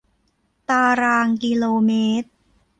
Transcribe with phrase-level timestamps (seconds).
[0.69, 1.91] ตารางกิโลเม
[2.21, 2.29] ตร